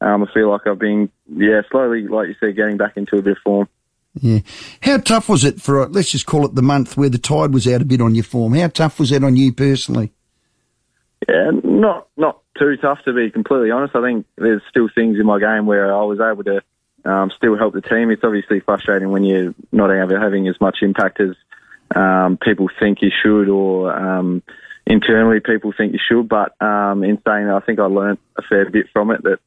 um, 0.00 0.24
I 0.24 0.32
feel 0.32 0.50
like 0.50 0.66
I've 0.66 0.78
been, 0.78 1.10
yeah, 1.32 1.62
slowly, 1.70 2.08
like 2.08 2.28
you 2.28 2.34
said, 2.40 2.56
getting 2.56 2.76
back 2.76 2.96
into 2.96 3.16
a 3.16 3.22
bit 3.22 3.32
of 3.32 3.42
form. 3.44 3.68
Yeah. 4.14 4.40
How 4.82 4.98
tough 4.98 5.28
was 5.28 5.44
it 5.44 5.60
for, 5.60 5.88
let's 5.88 6.10
just 6.10 6.26
call 6.26 6.44
it 6.44 6.54
the 6.54 6.62
month 6.62 6.96
where 6.96 7.08
the 7.08 7.18
tide 7.18 7.54
was 7.54 7.68
out 7.68 7.82
a 7.82 7.84
bit 7.84 8.00
on 8.00 8.14
your 8.14 8.24
form? 8.24 8.54
How 8.54 8.68
tough 8.68 8.98
was 8.98 9.10
that 9.10 9.22
on 9.22 9.36
you 9.36 9.52
personally? 9.52 10.12
Yeah, 11.28 11.50
not 11.62 12.08
not 12.16 12.40
too 12.58 12.76
tough 12.78 13.04
to 13.04 13.12
be 13.12 13.30
completely 13.30 13.70
honest. 13.70 13.94
I 13.94 14.02
think 14.02 14.26
there's 14.36 14.62
still 14.70 14.88
things 14.94 15.18
in 15.20 15.26
my 15.26 15.38
game 15.38 15.66
where 15.66 15.94
I 15.94 16.02
was 16.02 16.18
able 16.18 16.44
to 16.44 16.62
um, 17.04 17.30
still 17.36 17.58
help 17.58 17.74
the 17.74 17.82
team. 17.82 18.10
It's 18.10 18.24
obviously 18.24 18.60
frustrating 18.60 19.10
when 19.10 19.24
you're 19.24 19.54
not 19.70 19.90
having 19.90 20.48
as 20.48 20.58
much 20.60 20.78
impact 20.80 21.20
as 21.20 21.36
um, 21.94 22.38
people 22.40 22.68
think 22.78 22.98
you 23.02 23.10
should, 23.22 23.48
or 23.48 23.92
um, 23.92 24.42
internally 24.86 25.40
people 25.40 25.72
think 25.76 25.92
you 25.92 25.98
should. 26.08 26.28
But 26.28 26.60
um, 26.60 27.02
in 27.04 27.20
saying 27.26 27.46
that, 27.46 27.60
I 27.62 27.66
think 27.66 27.78
I 27.78 27.84
learned 27.84 28.18
a 28.38 28.42
fair 28.42 28.68
bit 28.70 28.86
from 28.92 29.10
it. 29.10 29.22
That 29.22 29.38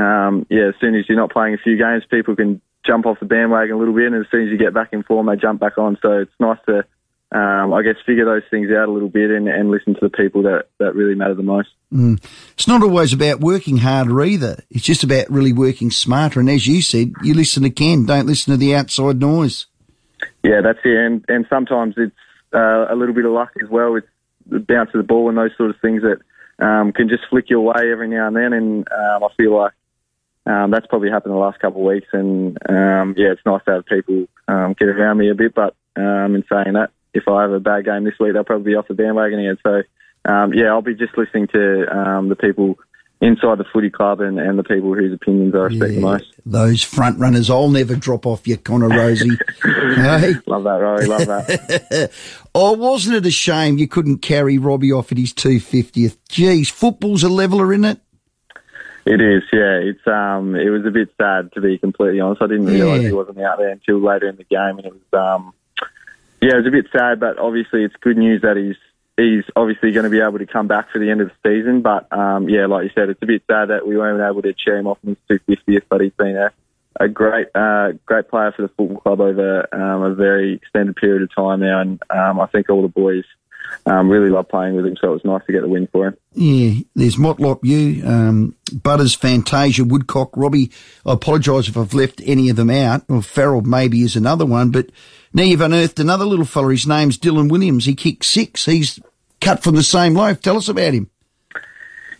um, 0.00 0.46
yeah, 0.50 0.68
as 0.68 0.74
soon 0.80 0.94
as 0.94 1.08
you're 1.08 1.18
not 1.18 1.32
playing 1.32 1.54
a 1.54 1.58
few 1.58 1.76
games, 1.76 2.04
people 2.10 2.36
can 2.36 2.60
jump 2.86 3.06
off 3.06 3.20
the 3.20 3.26
bandwagon 3.26 3.76
a 3.76 3.78
little 3.78 3.94
bit, 3.94 4.12
and 4.12 4.16
as 4.16 4.30
soon 4.30 4.46
as 4.46 4.50
you 4.50 4.58
get 4.58 4.74
back 4.74 4.92
in 4.92 5.02
form, 5.02 5.26
they 5.26 5.36
jump 5.36 5.60
back 5.60 5.78
on. 5.78 5.98
So 6.02 6.20
it's 6.20 6.32
nice 6.38 6.58
to. 6.66 6.84
Um, 7.32 7.74
I 7.74 7.82
guess 7.82 7.96
figure 8.06 8.26
those 8.26 8.44
things 8.48 8.70
out 8.70 8.88
a 8.88 8.92
little 8.92 9.08
bit 9.08 9.28
and, 9.32 9.48
and 9.48 9.68
listen 9.68 9.94
to 9.94 10.00
the 10.00 10.08
people 10.08 10.42
that, 10.42 10.66
that 10.78 10.94
really 10.94 11.16
matter 11.16 11.34
the 11.34 11.42
most. 11.42 11.68
Mm. 11.92 12.22
It's 12.52 12.68
not 12.68 12.80
always 12.80 13.12
about 13.12 13.40
working 13.40 13.78
harder 13.78 14.22
either. 14.22 14.62
It's 14.70 14.84
just 14.84 15.02
about 15.02 15.28
really 15.30 15.52
working 15.52 15.90
smarter. 15.90 16.38
And 16.38 16.48
as 16.48 16.68
you 16.68 16.80
said, 16.80 17.10
you 17.24 17.34
listen 17.34 17.68
Ken, 17.72 18.06
don't 18.06 18.26
listen 18.26 18.52
to 18.52 18.56
the 18.56 18.76
outside 18.76 19.18
noise. 19.18 19.66
Yeah, 20.42 20.60
that's 20.62 20.78
it. 20.84 20.96
And 20.96 21.24
and 21.28 21.46
sometimes 21.48 21.94
it's 21.96 22.14
uh, 22.54 22.86
a 22.90 22.94
little 22.94 23.14
bit 23.14 23.24
of 23.24 23.32
luck 23.32 23.52
as 23.62 23.68
well 23.68 23.92
with 23.92 24.04
the 24.46 24.60
bounce 24.60 24.90
of 24.94 24.98
the 24.98 25.06
ball 25.06 25.28
and 25.28 25.38
those 25.38 25.56
sort 25.56 25.70
of 25.70 25.76
things 25.80 26.02
that 26.02 26.20
um, 26.64 26.92
can 26.92 27.08
just 27.08 27.24
flick 27.30 27.50
your 27.50 27.60
way 27.60 27.90
every 27.90 28.08
now 28.08 28.26
and 28.26 28.36
then. 28.36 28.52
And 28.52 28.88
um, 28.92 29.24
I 29.24 29.28
feel 29.36 29.56
like 29.56 29.72
um, 30.46 30.70
that's 30.70 30.86
probably 30.86 31.10
happened 31.10 31.34
the 31.34 31.38
last 31.38 31.60
couple 31.60 31.80
of 31.80 31.92
weeks. 31.92 32.08
And 32.12 32.58
um, 32.68 33.14
yeah, 33.16 33.32
it's 33.32 33.46
nice 33.46 33.62
to 33.66 33.72
have 33.72 33.86
people 33.86 34.26
um, 34.48 34.74
get 34.78 34.88
around 34.88 35.18
me 35.18 35.30
a 35.30 35.34
bit. 35.34 35.54
But 35.54 35.74
um, 35.96 36.34
in 36.34 36.44
saying 36.50 36.74
that, 36.74 36.90
if 37.14 37.28
I 37.28 37.42
have 37.42 37.52
a 37.52 37.60
bad 37.60 37.84
game 37.84 38.04
this 38.04 38.18
week, 38.18 38.32
they'll 38.32 38.44
probably 38.44 38.72
be 38.72 38.76
off 38.76 38.88
the 38.88 38.94
bandwagon 38.94 39.38
again. 39.38 39.58
So 39.62 39.82
um, 40.30 40.52
yeah, 40.52 40.66
I'll 40.66 40.82
be 40.82 40.94
just 40.94 41.16
listening 41.16 41.48
to 41.48 41.96
um, 41.96 42.28
the 42.28 42.36
people 42.36 42.78
inside 43.24 43.58
the 43.58 43.64
footy 43.72 43.90
club 43.90 44.20
and, 44.20 44.38
and 44.38 44.58
the 44.58 44.62
people 44.62 44.94
whose 44.94 45.12
opinions 45.12 45.54
I 45.54 45.58
respect 45.58 45.92
yeah, 45.92 45.96
the 45.96 46.00
most. 46.00 46.34
Those 46.44 46.82
front 46.82 47.18
runners, 47.18 47.48
I'll 47.48 47.70
never 47.70 47.96
drop 47.96 48.26
off 48.26 48.46
you, 48.46 48.58
Connor 48.58 48.90
Rozee. 48.90 49.38
hey? 49.62 50.34
Love 50.46 50.64
that, 50.64 50.76
Rory, 50.80 51.06
love 51.06 51.26
that. 51.26 52.12
oh, 52.54 52.72
wasn't 52.74 53.16
it 53.16 53.26
a 53.26 53.30
shame 53.30 53.78
you 53.78 53.88
couldn't 53.88 54.18
carry 54.18 54.58
Robbie 54.58 54.92
off 54.92 55.10
at 55.10 55.18
his 55.18 55.32
250th? 55.32 56.18
Geez, 56.28 56.68
football's 56.68 57.22
a 57.22 57.30
leveler, 57.30 57.72
isn't 57.72 57.84
it? 57.84 58.00
It 59.06 59.20
is, 59.20 59.42
yeah. 59.52 59.80
It's 59.82 60.06
um, 60.06 60.54
it 60.54 60.70
was 60.70 60.86
a 60.86 60.90
bit 60.90 61.10
sad 61.20 61.52
to 61.52 61.60
be 61.60 61.76
completely 61.76 62.20
honest. 62.20 62.40
I 62.40 62.46
didn't 62.46 62.66
realise 62.66 63.02
yeah. 63.02 63.08
he 63.08 63.14
wasn't 63.14 63.38
out 63.40 63.58
there 63.58 63.68
until 63.68 64.00
later 64.00 64.28
in 64.28 64.36
the 64.36 64.44
game, 64.44 64.78
and 64.78 64.86
it 64.86 64.92
was 64.94 65.12
um, 65.12 65.52
yeah, 66.40 66.54
it 66.54 66.56
was 66.56 66.66
a 66.66 66.70
bit 66.70 66.86
sad. 66.90 67.20
But 67.20 67.38
obviously, 67.38 67.84
it's 67.84 67.94
good 68.00 68.16
news 68.16 68.40
that 68.40 68.56
he's 68.56 68.76
he's 69.16 69.44
obviously 69.54 69.92
going 69.92 70.04
to 70.04 70.10
be 70.10 70.20
able 70.20 70.38
to 70.38 70.46
come 70.46 70.66
back 70.66 70.90
for 70.90 70.98
the 70.98 71.10
end 71.10 71.20
of 71.20 71.30
the 71.30 71.48
season. 71.48 71.82
But 71.82 72.12
um, 72.12 72.48
yeah, 72.48 72.66
like 72.66 72.84
you 72.84 72.90
said, 72.94 73.08
it's 73.08 73.22
a 73.22 73.26
bit 73.26 73.42
sad 73.50 73.70
that 73.70 73.86
we 73.86 73.96
weren't 73.96 74.20
able 74.20 74.42
to 74.42 74.52
cheer 74.52 74.76
him 74.76 74.86
off 74.86 74.98
in 75.04 75.16
his 75.28 75.40
250th. 75.48 75.82
But 75.88 76.00
he's 76.00 76.12
been 76.12 76.36
a, 76.36 76.52
a 76.98 77.08
great, 77.08 77.48
uh, 77.54 77.92
great 78.06 78.28
player 78.28 78.52
for 78.52 78.62
the 78.62 78.68
football 78.68 78.98
club 78.98 79.20
over 79.20 79.68
um, 79.72 80.02
a 80.02 80.14
very 80.14 80.54
extended 80.54 80.96
period 80.96 81.22
of 81.22 81.34
time 81.34 81.60
now, 81.60 81.80
and 81.80 82.02
um, 82.10 82.40
I 82.40 82.46
think 82.46 82.70
all 82.70 82.82
the 82.82 82.88
boys. 82.88 83.24
Um, 83.86 84.08
really 84.08 84.30
love 84.30 84.48
playing 84.48 84.76
with 84.76 84.86
him, 84.86 84.96
so 84.98 85.08
it 85.08 85.12
was 85.12 85.24
nice 85.24 85.44
to 85.46 85.52
get 85.52 85.60
the 85.60 85.68
win 85.68 85.86
for 85.88 86.06
him. 86.06 86.16
Yeah, 86.32 86.82
there's 86.94 87.16
Motlop, 87.16 87.60
you, 87.62 88.06
um, 88.06 88.56
Butters, 88.72 89.14
Fantasia, 89.14 89.84
Woodcock, 89.84 90.34
Robbie. 90.36 90.70
I 91.04 91.12
apologise 91.12 91.68
if 91.68 91.76
I've 91.76 91.92
left 91.92 92.22
any 92.24 92.48
of 92.48 92.56
them 92.56 92.70
out. 92.70 93.02
Well, 93.08 93.20
Farrell 93.20 93.60
maybe 93.60 94.00
is 94.02 94.16
another 94.16 94.46
one, 94.46 94.70
but 94.70 94.90
now 95.34 95.42
you've 95.42 95.60
unearthed 95.60 96.00
another 96.00 96.24
little 96.24 96.46
fella. 96.46 96.70
His 96.70 96.86
name's 96.86 97.18
Dylan 97.18 97.50
Williams. 97.50 97.84
He 97.84 97.94
kicked 97.94 98.24
six. 98.24 98.64
He's 98.64 99.00
cut 99.40 99.62
from 99.62 99.74
the 99.74 99.82
same 99.82 100.14
loaf. 100.14 100.40
Tell 100.40 100.56
us 100.56 100.68
about 100.68 100.94
him. 100.94 101.10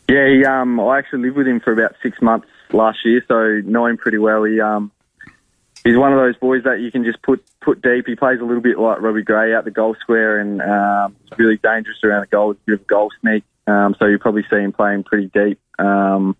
Yeah, 0.08 0.28
he, 0.28 0.44
um, 0.44 0.78
I 0.80 0.98
actually 0.98 1.22
lived 1.22 1.36
with 1.38 1.48
him 1.48 1.60
for 1.60 1.72
about 1.72 1.96
six 2.02 2.20
months 2.20 2.48
last 2.72 2.98
year, 3.04 3.24
so 3.26 3.62
know 3.64 3.86
him 3.86 3.96
pretty 3.96 4.18
well. 4.18 4.44
He 4.44 4.60
um, 4.60 4.92
he's 5.84 5.96
one 5.96 6.12
of 6.12 6.18
those 6.18 6.36
boys 6.36 6.64
that 6.64 6.80
you 6.80 6.90
can 6.90 7.04
just 7.04 7.22
put 7.22 7.44
put 7.60 7.82
deep. 7.82 8.06
He 8.06 8.16
plays 8.16 8.40
a 8.40 8.44
little 8.44 8.62
bit 8.62 8.78
like 8.78 9.00
Robbie 9.00 9.22
Gray 9.22 9.54
out 9.54 9.64
the 9.64 9.70
goal 9.70 9.96
square, 10.00 10.38
and 10.38 10.60
um, 10.60 11.16
really 11.36 11.58
dangerous 11.58 11.98
around 12.02 12.22
the 12.22 12.26
goal. 12.26 12.52
He's 12.52 12.60
a 12.60 12.66
bit 12.66 12.74
of 12.74 12.80
a 12.82 12.84
goal 12.84 13.10
sneak, 13.20 13.44
um, 13.66 13.94
so 13.98 14.06
you 14.06 14.18
probably 14.18 14.44
see 14.50 14.56
him 14.56 14.72
playing 14.72 15.04
pretty 15.04 15.30
deep. 15.32 15.60
Um, 15.78 16.36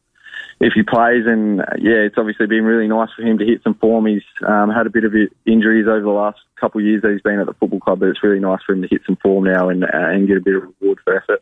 if 0.61 0.73
he 0.75 0.83
plays. 0.83 1.27
And 1.27 1.61
uh, 1.61 1.77
yeah, 1.79 2.07
it's 2.07 2.17
obviously 2.19 2.47
been 2.47 2.65
really 2.65 2.89
nice 2.89 3.11
for 3.15 3.23
him 3.23 3.39
to 3.39 3.45
hit 3.45 3.63
some 3.63 3.75
form. 3.75 4.07
He's 4.07 4.23
um, 4.47 4.71
had 4.71 4.87
a 4.87 4.91
bit 4.91 5.05
of 5.05 5.15
injuries 5.47 5.87
over 5.89 6.03
the 6.03 6.09
last 6.09 6.39
couple 6.61 6.81
of 6.81 6.87
years 6.87 7.03
that 7.03 7.13
he's 7.13 7.23
been 7.23 7.41
at 7.41 7.47
the 7.47 7.55
football 7.55 7.81
club, 7.81 8.01
but 8.01 8.09
it's 8.09 8.23
really 8.23 8.41
nice 8.41 8.61
for 8.65 8.73
him 8.73 8.83
to 8.83 8.89
hit 8.89 9.03
some 9.07 9.17
form 9.17 9.45
now 9.45 9.69
and 9.69 9.85
uh, 9.85 9.89
and 9.93 10.27
get 10.27 10.37
a 10.37 10.41
bit 10.41 10.57
of 10.57 10.63
reward 10.81 10.99
for 11.05 11.17
effort. 11.17 11.41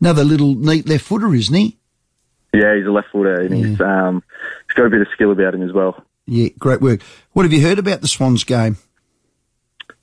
Another 0.00 0.24
little 0.24 0.54
neat 0.54 0.88
left 0.88 1.04
footer, 1.04 1.34
isn't 1.34 1.54
he? 1.54 1.76
Yeah, 2.52 2.74
he's 2.76 2.86
a 2.86 2.90
left 2.90 3.08
footer 3.12 3.40
and 3.40 3.54
he's 3.54 3.80
um, 3.80 4.22
he's 4.66 4.74
got 4.74 4.86
a 4.86 4.90
bit 4.90 5.02
of 5.02 5.08
skill 5.12 5.30
about 5.30 5.54
him 5.54 5.62
as 5.62 5.72
well. 5.72 6.04
Yeah, 6.30 6.50
great 6.60 6.80
work. 6.80 7.00
What 7.32 7.42
have 7.42 7.52
you 7.52 7.60
heard 7.60 7.80
about 7.80 8.02
the 8.02 8.08
Swans 8.08 8.44
game? 8.44 8.76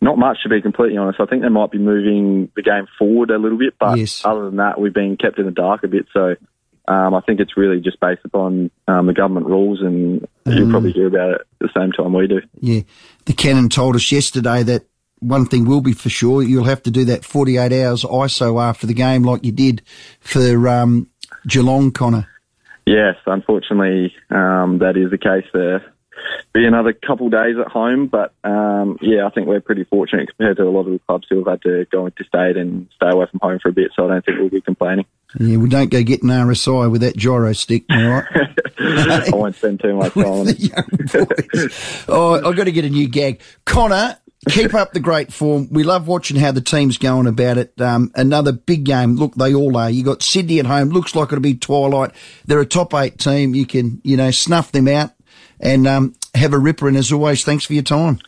Not 0.01 0.17
much 0.17 0.43
to 0.43 0.49
be 0.49 0.61
completely 0.61 0.97
honest. 0.97 1.21
I 1.21 1.25
think 1.25 1.41
they 1.41 1.47
might 1.47 1.71
be 1.71 1.77
moving 1.77 2.51
the 2.53 2.61
game 2.61 2.85
forward 2.99 3.31
a 3.31 3.37
little 3.37 3.57
bit, 3.57 3.75
but 3.79 3.97
Yes. 3.97 4.25
other 4.25 4.43
than 4.45 4.57
that, 4.57 4.79
we've 4.79 4.93
been 4.93 5.15
kept 5.15 5.39
in 5.39 5.45
the 5.45 5.51
dark 5.51 5.85
a 5.85 5.87
bit. 5.87 6.05
So 6.11 6.35
um, 6.85 7.13
I 7.13 7.21
think 7.21 7.39
it's 7.39 7.55
really 7.55 7.79
just 7.79 8.01
based 8.01 8.25
upon 8.25 8.71
um, 8.89 9.07
the 9.07 9.13
government 9.13 9.45
rules, 9.45 9.79
and 9.81 10.27
you'll 10.45 10.69
probably 10.69 10.91
hear 10.91 11.07
about 11.07 11.31
it 11.31 11.41
at 11.41 11.47
the 11.59 11.69
same 11.73 11.93
time 11.93 12.11
we 12.11 12.27
do. 12.27 12.41
Yeah, 12.59 12.81
the 13.23 13.33
canon 13.33 13.69
told 13.69 13.95
us 13.95 14.11
yesterday 14.11 14.63
that 14.63 14.85
one 15.19 15.45
thing 15.45 15.63
will 15.63 15.81
be 15.81 15.93
for 15.93 16.09
sure: 16.09 16.43
you'll 16.43 16.65
have 16.65 16.83
to 16.83 16.91
do 16.91 17.05
that 17.05 17.23
48 17.23 17.71
hours 17.71 18.03
ISO 18.03 18.61
after 18.61 18.85
the 18.85 18.93
game, 18.93 19.23
like 19.23 19.45
you 19.45 19.53
did 19.53 19.81
for 20.19 20.67
um, 20.67 21.09
Geelong, 21.47 21.91
Connor. 21.91 22.27
Yes, 22.85 23.15
unfortunately, 23.25 24.13
um, 24.29 24.79
that 24.79 24.95
is 24.97 25.09
the 25.09 25.17
case 25.17 25.49
there. 25.53 25.93
Be 26.53 26.65
another 26.65 26.93
couple 26.93 27.29
days 27.29 27.55
at 27.59 27.71
home, 27.71 28.07
but 28.07 28.33
um, 28.43 28.97
yeah, 29.01 29.25
I 29.25 29.29
think 29.29 29.47
we're 29.47 29.61
pretty 29.61 29.83
fortunate 29.83 30.29
compared 30.29 30.57
to 30.57 30.63
a 30.63 30.69
lot 30.69 30.87
of 30.87 30.93
the 30.93 30.99
clubs 31.07 31.27
who 31.29 31.37
have 31.37 31.47
had 31.47 31.61
to 31.63 31.85
go 31.91 32.05
into 32.05 32.23
state 32.23 32.57
and 32.57 32.87
stay 32.95 33.09
away 33.09 33.27
from 33.29 33.39
home 33.41 33.59
for 33.59 33.69
a 33.69 33.73
bit. 33.73 33.91
So 33.95 34.05
I 34.05 34.07
don't 34.09 34.25
think 34.25 34.39
we'll 34.39 34.49
be 34.49 34.61
complaining. 34.61 35.05
Yeah, 35.39 35.57
we 35.57 35.69
don't 35.69 35.91
go 35.91 36.01
getting 36.03 36.29
RSI 36.29 36.89
with 36.89 37.01
that 37.01 37.17
gyro 37.17 37.53
stick, 37.53 37.83
all 37.89 38.07
right? 38.07 38.25
I 38.79 39.29
won't 39.31 39.55
spend 39.55 39.81
too 39.81 39.95
much 39.95 40.13
time 40.13 40.25
on 40.25 40.47
it. 40.49 42.05
oh, 42.07 42.47
I've 42.47 42.55
got 42.55 42.63
to 42.63 42.71
get 42.71 42.85
a 42.85 42.89
new 42.89 43.09
gag. 43.09 43.41
Connor, 43.65 44.17
keep 44.49 44.73
up 44.73 44.93
the 44.93 44.99
great 44.99 45.33
form. 45.33 45.67
We 45.69 45.83
love 45.83 46.07
watching 46.07 46.37
how 46.37 46.51
the 46.51 46.61
team's 46.61 46.97
going 46.97 47.27
about 47.27 47.57
it. 47.57 47.79
Um, 47.81 48.11
another 48.15 48.51
big 48.51 48.85
game. 48.85 49.15
Look, 49.15 49.35
they 49.35 49.53
all 49.53 49.75
are. 49.77 49.89
You 49.89 50.03
got 50.03 50.23
Sydney 50.23 50.59
at 50.59 50.65
home. 50.65 50.89
Looks 50.89 51.15
like 51.15 51.27
it'll 51.27 51.41
be 51.41 51.55
twilight. 51.55 52.11
They're 52.45 52.61
a 52.61 52.65
top 52.65 52.93
eight 52.93 53.17
team. 53.17 53.53
You 53.53 53.65
can, 53.65 54.01
you 54.03 54.17
know, 54.17 54.31
snuff 54.31 54.71
them 54.71 54.87
out 54.87 55.11
and 55.59 55.87
um, 55.87 56.15
have 56.35 56.53
a 56.53 56.59
ripper. 56.59 56.87
And 56.87 56.97
as 56.97 57.11
always, 57.11 57.43
thanks 57.43 57.65
for 57.65 57.73
your 57.73 57.83
time. 57.83 58.19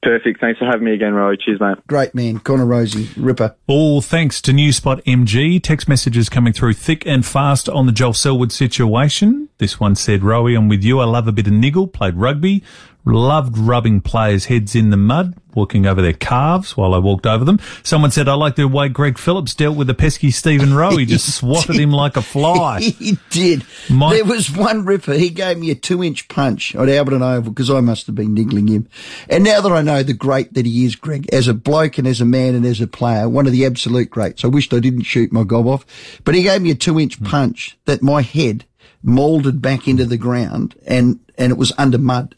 Perfect. 0.00 0.40
Thanks 0.40 0.60
for 0.60 0.64
having 0.64 0.84
me 0.84 0.94
again, 0.94 1.12
Roy. 1.12 1.34
Cheers, 1.34 1.58
mate. 1.60 1.76
Great 1.88 2.14
man, 2.14 2.38
Connor 2.38 2.66
Rozee, 2.66 3.12
ripper. 3.16 3.56
All 3.66 4.00
thanks 4.00 4.40
to 4.42 4.52
New 4.52 4.72
Spot 4.72 5.02
MG. 5.04 5.60
Text 5.60 5.88
messages 5.88 6.28
coming 6.28 6.52
through 6.52 6.74
thick 6.74 7.04
and 7.04 7.26
fast 7.26 7.68
on 7.68 7.86
the 7.86 7.92
Joel 7.92 8.12
Selwood 8.12 8.52
situation. 8.52 9.48
This 9.58 9.80
one 9.80 9.96
said, 9.96 10.20
Rowie, 10.20 10.56
I'm 10.56 10.68
with 10.68 10.84
you. 10.84 11.00
I 11.00 11.04
love 11.04 11.26
a 11.26 11.32
bit 11.32 11.48
of 11.48 11.52
niggle. 11.52 11.88
Played 11.88 12.14
rugby. 12.14 12.62
Loved 13.04 13.56
rubbing 13.56 14.02
players' 14.02 14.46
heads 14.46 14.74
in 14.74 14.90
the 14.90 14.96
mud, 14.98 15.34
walking 15.54 15.86
over 15.86 16.02
their 16.02 16.12
calves 16.12 16.76
while 16.76 16.92
I 16.92 16.98
walked 16.98 17.26
over 17.26 17.42
them. 17.42 17.58
Someone 17.82 18.10
said, 18.10 18.28
I 18.28 18.34
like 18.34 18.56
the 18.56 18.68
way 18.68 18.90
Greg 18.90 19.16
Phillips 19.16 19.54
dealt 19.54 19.78
with 19.78 19.86
the 19.86 19.94
pesky 19.94 20.30
Stephen 20.30 20.74
Rowe. 20.74 20.94
He 20.98 21.06
just 21.06 21.34
swatted 21.34 21.76
him 21.76 21.90
like 21.90 22.18
a 22.18 22.22
fly. 22.22 22.80
He 22.98 23.16
did. 23.30 23.64
My- 23.88 24.12
There 24.12 24.26
was 24.26 24.50
one 24.54 24.84
ripper. 24.84 25.14
He 25.14 25.30
gave 25.30 25.56
me 25.58 25.70
a 25.70 25.74
two 25.74 26.04
inch 26.04 26.28
punch 26.28 26.74
at 26.74 26.82
Alberton 26.88 27.22
Oval 27.22 27.50
because 27.52 27.70
I 27.70 27.80
must 27.80 28.06
have 28.08 28.14
been 28.14 28.34
niggling 28.34 28.68
him. 28.68 28.88
And 29.30 29.42
now 29.42 29.62
that 29.62 29.72
I 29.72 29.80
know 29.80 30.02
the 30.02 30.12
great 30.12 30.52
that 30.52 30.66
he 30.66 30.84
is, 30.84 30.94
Greg, 30.94 31.32
as 31.32 31.48
a 31.48 31.54
bloke 31.54 31.96
and 31.96 32.06
as 32.06 32.20
a 32.20 32.26
man 32.26 32.54
and 32.54 32.66
as 32.66 32.80
a 32.82 32.86
player, 32.86 33.26
one 33.26 33.46
of 33.46 33.52
the 33.52 33.64
absolute 33.64 34.10
greats. 34.10 34.44
I 34.44 34.48
wished 34.48 34.74
I 34.74 34.80
didn't 34.80 35.04
shoot 35.04 35.32
my 35.32 35.44
gob 35.44 35.66
off, 35.66 35.86
but 36.24 36.34
he 36.34 36.42
gave 36.42 36.60
me 36.60 36.72
a 36.72 36.74
two 36.74 36.92
Hmm. 36.94 37.00
inch 37.00 37.22
punch 37.24 37.78
that 37.86 38.02
my 38.02 38.20
head 38.20 38.66
molded 39.02 39.62
back 39.62 39.88
into 39.88 40.04
the 40.04 40.18
ground 40.18 40.74
and, 40.86 41.20
and 41.38 41.52
it 41.52 41.56
was 41.56 41.72
under 41.78 41.96
mud. 41.98 42.34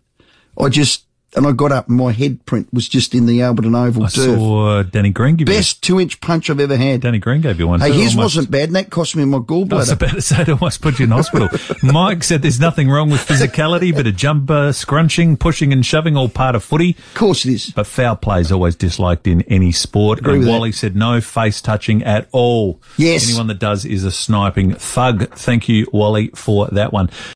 I 0.61 0.69
just, 0.69 1.05
and 1.37 1.47
I 1.47 1.53
got 1.53 1.71
up 1.71 1.87
and 1.87 1.97
my 1.97 2.11
head 2.11 2.45
print 2.45 2.67
was 2.73 2.89
just 2.89 3.15
in 3.15 3.27
the 3.27 3.39
Alberton 3.39 3.77
Oval 3.77 4.03
I 4.03 4.09
turf. 4.09 4.37
saw 4.37 4.67
uh, 4.79 4.83
Danny 4.83 5.11
Green 5.11 5.37
give 5.37 5.49
you. 5.49 5.55
Best 5.55 5.81
two 5.81 6.01
inch 6.01 6.21
punch 6.21 6.51
I've 6.51 6.59
ever 6.59 6.77
had. 6.77 7.03
Danny 7.03 7.19
Green 7.21 7.41
gave 7.41 7.61
you 7.61 7.69
one. 7.69 7.79
Hey, 7.79 7.93
too, 7.93 7.99
his 7.99 8.17
almost. 8.17 8.35
wasn't 8.37 8.51
bad 8.51 8.65
and 8.71 8.75
that 8.75 8.91
cost 8.91 9.15
me 9.15 9.25
my 9.25 9.37
I 9.37 9.41
was 9.41 9.47
gallbladder. 9.47 9.93
about 9.93 10.11
to 10.11 10.23
say 10.23 10.43
it 10.43 10.49
almost 10.49 10.83
put 10.83 10.99
you 10.99 11.05
in 11.05 11.13
hospital. 11.13 11.49
Mike 11.85 12.25
said 12.25 12.43
there's 12.43 12.59
nothing 12.59 12.91
wrong 12.91 13.11
with 13.11 13.21
physicality, 13.25 13.95
but 13.95 14.09
a 14.09 14.13
jumper, 14.13 14.55
uh, 14.55 14.73
scrunching, 14.73 15.37
pushing 15.37 15.73
and 15.73 15.87
shoving, 15.87 16.17
all 16.17 16.29
part 16.29 16.57
of 16.57 16.65
footy. 16.65 16.97
Of 16.99 17.15
course 17.15 17.45
it 17.47 17.53
is. 17.53 17.71
But 17.71 17.87
foul 17.87 18.17
play 18.17 18.41
is 18.41 18.51
always 18.51 18.75
disliked 18.75 19.29
in 19.29 19.43
any 19.43 19.71
sport. 19.71 20.19
Agree 20.19 20.33
and 20.33 20.41
with 20.41 20.49
that. 20.49 20.53
Wally 20.53 20.73
said 20.73 20.97
no 20.97 21.21
face 21.21 21.61
touching 21.61 22.03
at 22.03 22.29
all. 22.33 22.81
Yes. 22.97 23.29
Anyone 23.29 23.47
that 23.47 23.61
does 23.61 23.85
is 23.85 24.03
a 24.03 24.11
sniping 24.11 24.75
thug. 24.75 25.33
Thank 25.37 25.69
you, 25.69 25.87
Wally, 25.93 26.31
for 26.35 26.67
that 26.73 26.93
one. 26.93 27.09